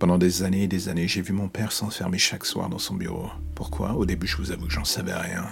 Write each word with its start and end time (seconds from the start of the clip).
Pendant 0.00 0.16
des 0.16 0.44
années 0.44 0.62
et 0.62 0.66
des 0.66 0.88
années, 0.88 1.06
j'ai 1.06 1.20
vu 1.20 1.34
mon 1.34 1.48
père 1.48 1.72
s'enfermer 1.72 2.16
chaque 2.16 2.46
soir 2.46 2.70
dans 2.70 2.78
son 2.78 2.94
bureau. 2.94 3.28
Pourquoi? 3.54 3.92
Au 3.92 4.06
début, 4.06 4.26
je 4.26 4.38
vous 4.38 4.50
avoue 4.50 4.64
que 4.64 4.72
j'en 4.72 4.86
savais 4.86 5.12
rien. 5.12 5.44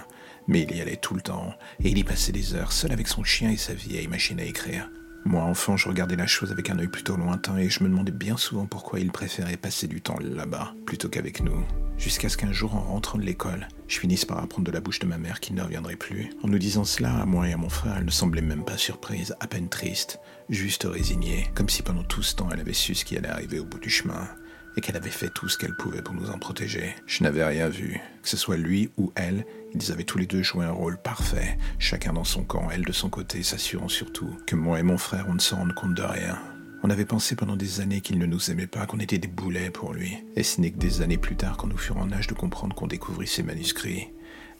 Mais 0.47 0.65
il 0.67 0.75
y 0.75 0.81
allait 0.81 0.95
tout 0.95 1.13
le 1.13 1.21
temps, 1.21 1.53
et 1.83 1.89
il 1.91 1.99
y 1.99 2.03
passait 2.03 2.31
des 2.31 2.55
heures, 2.55 2.71
seul 2.71 2.91
avec 2.91 3.07
son 3.07 3.23
chien 3.23 3.51
et 3.51 3.57
sa 3.57 3.75
vieille 3.75 4.07
machine 4.07 4.39
à 4.39 4.43
écrire. 4.43 4.89
Moi, 5.23 5.43
enfant, 5.43 5.77
je 5.77 5.87
regardais 5.87 6.15
la 6.15 6.25
chose 6.25 6.51
avec 6.51 6.71
un 6.71 6.79
œil 6.79 6.87
plutôt 6.87 7.15
lointain 7.15 7.57
et 7.57 7.69
je 7.69 7.83
me 7.83 7.89
demandais 7.89 8.11
bien 8.11 8.37
souvent 8.37 8.65
pourquoi 8.65 8.99
il 8.99 9.11
préférait 9.11 9.57
passer 9.57 9.85
du 9.85 10.01
temps 10.01 10.17
là-bas 10.19 10.73
plutôt 10.87 11.09
qu'avec 11.09 11.43
nous. 11.43 11.63
Jusqu'à 11.99 12.29
ce 12.29 12.37
qu'un 12.37 12.53
jour, 12.53 12.73
en 12.73 12.81
rentrant 12.81 13.19
de 13.19 13.25
l'école, 13.25 13.67
je 13.87 13.99
finisse 13.99 14.25
par 14.25 14.39
apprendre 14.39 14.65
de 14.65 14.71
la 14.71 14.79
bouche 14.79 14.99
de 14.99 15.05
ma 15.05 15.19
mère 15.19 15.41
qu'il 15.41 15.53
ne 15.55 15.61
reviendrait 15.61 15.97
plus. 15.97 16.31
En 16.41 16.47
nous 16.47 16.57
disant 16.57 16.85
cela, 16.85 17.13
à 17.19 17.25
moi 17.27 17.47
et 17.47 17.53
à 17.53 17.57
mon 17.57 17.69
frère, 17.69 17.97
elle 17.97 18.05
ne 18.05 18.09
semblait 18.09 18.41
même 18.41 18.65
pas 18.65 18.77
surprise, 18.77 19.35
à 19.41 19.45
peine 19.45 19.69
triste, 19.69 20.19
juste 20.49 20.87
résignée, 20.89 21.51
comme 21.53 21.69
si 21.69 21.83
pendant 21.83 22.03
tout 22.03 22.23
ce 22.23 22.35
temps 22.35 22.49
elle 22.51 22.61
avait 22.61 22.73
su 22.73 22.95
ce 22.95 23.05
qui 23.05 23.15
allait 23.15 23.27
arriver 23.27 23.59
au 23.59 23.65
bout 23.65 23.79
du 23.79 23.89
chemin 23.91 24.27
et 24.75 24.81
qu'elle 24.81 24.97
avait 24.97 25.09
fait 25.09 25.29
tout 25.29 25.49
ce 25.49 25.57
qu'elle 25.57 25.75
pouvait 25.75 26.01
pour 26.01 26.15
nous 26.15 26.29
en 26.29 26.37
protéger. 26.37 26.95
Je 27.05 27.23
n'avais 27.23 27.43
rien 27.43 27.69
vu. 27.69 27.99
Que 28.21 28.29
ce 28.29 28.37
soit 28.37 28.57
lui 28.57 28.89
ou 28.97 29.11
elle, 29.15 29.45
ils 29.73 29.91
avaient 29.91 30.03
tous 30.03 30.17
les 30.17 30.25
deux 30.25 30.43
joué 30.43 30.65
un 30.65 30.71
rôle 30.71 30.97
parfait, 30.97 31.57
chacun 31.77 32.13
dans 32.13 32.23
son 32.23 32.43
camp, 32.43 32.69
elle 32.71 32.85
de 32.85 32.91
son 32.91 33.09
côté, 33.09 33.43
s'assurant 33.43 33.87
surtout 33.87 34.35
que 34.45 34.55
moi 34.55 34.79
et 34.79 34.83
mon 34.83 34.97
frère, 34.97 35.25
on 35.29 35.33
ne 35.33 35.39
se 35.39 35.55
rende 35.55 35.73
compte 35.73 35.93
de 35.93 36.03
rien. 36.03 36.39
On 36.81 36.89
avait 36.89 37.05
pensé 37.05 37.35
pendant 37.35 37.57
des 37.57 37.81
années 37.81 37.99
qu'il 37.99 38.17
ne 38.19 38.25
nous 38.25 38.51
aimait 38.51 38.67
pas, 38.67 38.85
qu'on 38.85 38.99
était 38.99 39.17
des 39.17 39.27
boulets 39.27 39.69
pour 39.69 39.93
lui. 39.93 40.17
Et 40.37 40.43
ce 40.43 40.61
n'est 40.61 40.71
que 40.71 40.77
des 40.77 41.01
années 41.01 41.17
plus 41.17 41.35
tard, 41.35 41.57
quand 41.57 41.67
nous 41.67 41.77
furons 41.77 42.01
en 42.01 42.11
âge 42.13 42.27
de 42.27 42.33
comprendre 42.33 42.73
qu'on 42.73 42.87
découvrit 42.87 43.27
ses 43.27 43.43
manuscrits, 43.43 44.07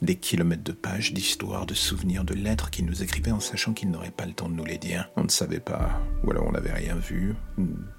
des 0.02 0.16
kilomètres 0.16 0.64
de 0.64 0.72
pages 0.72 1.14
d'histoires, 1.14 1.66
de 1.66 1.74
souvenirs, 1.74 2.24
de 2.24 2.34
lettres 2.34 2.70
qu'il 2.70 2.86
nous 2.86 3.04
écrivait 3.04 3.32
en 3.32 3.40
sachant 3.40 3.74
qu'il 3.74 3.92
n'aurait 3.92 4.12
pas 4.12 4.26
le 4.26 4.34
temps 4.34 4.50
de 4.50 4.56
nous 4.56 4.66
les 4.66 4.78
dire. 4.78 5.10
On 5.16 5.24
ne 5.24 5.30
savait 5.30 5.60
pas, 5.60 6.02
ou 6.24 6.32
alors 6.32 6.48
on 6.48 6.52
n'avait 6.52 6.74
rien 6.74 6.96
vu, 6.96 7.36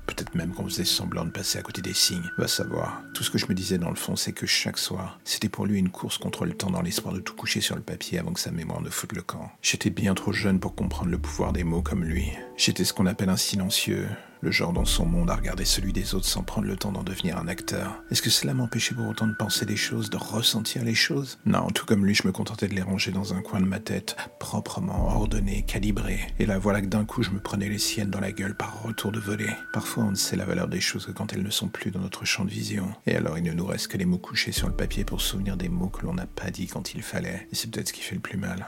peut-être 0.07 0.35
même 0.35 0.53
qu'on 0.53 0.65
faisait 0.65 0.85
semblant 0.85 1.25
de 1.25 1.31
passer 1.31 1.59
à 1.59 1.63
côté 1.63 1.83
des 1.83 1.95
signes. 1.95 2.31
Va 2.39 2.49
savoir. 2.49 3.03
Tout 3.15 3.23
ce 3.23 3.31
que 3.31 3.39
je 3.39 3.47
me 3.47 3.55
disais 3.55 3.79
dans 3.79 3.91
le 3.91 3.97
fond, 3.97 4.17
c'est 4.17 4.33
que 4.33 4.47
chaque 4.47 4.79
soir, 4.79 5.19
c'était 5.25 5.49
pour 5.49 5.67
lui 5.67 5.79
une 5.79 5.91
course 5.91 6.19
contre 6.19 6.45
le 6.45 6.55
temps 6.55 6.71
dans 6.71 6.83
l'espoir 6.83 7.15
de 7.15 7.21
tout 7.21 7.35
coucher 7.35 7.61
sur 7.61 7.77
le 7.77 7.83
papier 7.83 8.19
avant 8.19 8.33
que 8.33 8.41
sa 8.41 8.51
mémoire 8.51 8.81
ne 8.81 8.91
foute 8.91 9.13
le 9.13 9.23
camp. 9.23 9.51
J'étais 9.63 9.91
bien 9.91 10.15
trop 10.15 10.33
jeune 10.33 10.61
pour 10.61 10.75
comprendre 10.75 11.11
le 11.11 11.19
pouvoir 11.19 11.53
des 11.53 11.65
mots 11.65 11.83
comme 11.83 12.05
lui. 12.05 12.31
J'étais 12.57 12.85
ce 12.85 12.93
qu'on 12.93 13.07
appelle 13.07 13.29
un 13.29 13.37
silencieux, 13.37 14.09
le 14.41 14.51
genre 14.51 14.73
dans 14.73 14.85
son 14.85 15.07
monde 15.07 15.31
à 15.31 15.37
regarder 15.37 15.65
celui 15.65 15.93
des 15.93 16.15
autres 16.15 16.27
sans 16.27 16.43
prendre 16.43 16.67
le 16.67 16.77
temps 16.77 16.93
d'en 16.93 17.03
devenir 17.03 17.39
un 17.39 17.49
acteur. 17.49 18.03
Est-ce 18.11 18.23
que 18.23 18.31
cela 18.31 18.55
m'empêchait 18.55 18.95
pour 18.95 19.09
autant 19.09 19.27
de 19.27 19.35
penser 19.35 19.67
des 19.67 19.77
choses, 19.77 20.11
de 20.11 20.17
ressentir 20.17 20.85
les 20.85 20.95
choses? 20.95 21.39
Non, 21.47 21.69
tout 21.69 21.87
comme 21.87 22.05
lui, 22.05 22.15
je 22.15 22.27
me 22.27 22.33
contentais 22.33 22.69
de 22.69 22.75
les 22.75 22.83
ranger 22.83 23.13
dans 23.13 23.35
un 23.35 23.43
coin 23.43 23.61
de 23.61 23.67
ma 23.67 23.81
tête, 23.81 24.17
proprement 24.39 25.09
ordonné, 25.09 25.63
calibré. 25.63 26.21
Et 26.39 26.47
là, 26.47 26.59
voilà 26.59 26.81
que 26.81 26.87
d'un 26.87 27.05
coup, 27.05 27.23
je 27.23 27.31
me 27.31 27.41
prenais 27.41 27.69
les 27.69 27.79
siennes 27.79 28.11
dans 28.11 28.21
la 28.21 28.33
gueule 28.33 28.57
par 28.57 28.83
retour 28.83 29.13
de 29.13 29.21
volée. 29.21 29.51
Parfois, 29.73 30.05
on 30.05 30.11
ne 30.11 30.17
sait 30.17 30.37
la 30.37 30.45
valeur 30.45 30.69
des 30.69 30.81
choses 30.81 31.07
que 31.07 31.13
quand 31.13 31.33
elles 31.33 31.43
ne 31.43 31.51
sont 31.51 31.69
plus 31.69 31.91
dans 31.91 32.01
notre 32.01 32.25
champ 32.25 32.45
de 32.45 32.51
vision. 32.51 32.89
Et 33.07 33.17
alors, 33.17 33.39
il 33.39 33.45
ne 33.45 33.53
nous 33.53 33.67
reste 33.67 33.89
que 33.89 33.97
les 33.97 34.05
mots 34.05 34.19
couchés 34.19 34.53
sur 34.53 34.69
le 34.69 34.75
papier 34.75 35.05
pour 35.05 35.21
souvenir 35.21 35.57
des 35.57 35.69
mots 35.69 35.89
que 35.89 36.05
l'on 36.05 36.15
n'a 36.15 36.27
pas 36.27 36.51
dit 36.51 36.67
quand 36.67 36.95
il 36.95 37.03
fallait. 37.03 37.47
Et 37.53 37.55
c'est 37.55 37.71
peut-être 37.71 37.89
ce 37.89 37.93
qui 37.93 38.03
fait 38.03 38.15
le 38.15 38.21
plus 38.21 38.39
mal. 38.39 38.67